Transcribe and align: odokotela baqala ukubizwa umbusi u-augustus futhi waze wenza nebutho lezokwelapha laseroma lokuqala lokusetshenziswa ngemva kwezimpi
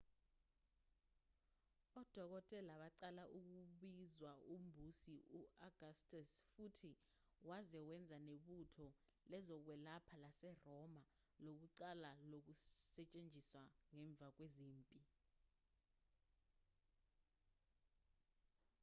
odokotela 1.99 2.73
baqala 2.81 3.23
ukubizwa 3.37 4.31
umbusi 4.53 5.15
u-augustus 5.39 6.31
futhi 6.53 6.91
waze 7.49 7.79
wenza 7.87 8.17
nebutho 8.27 8.87
lezokwelapha 9.31 10.15
laseroma 10.23 11.03
lokuqala 11.43 12.09
lokusetshenziswa 12.31 13.61
ngemva 13.93 14.27
kwezimpi 14.35 14.99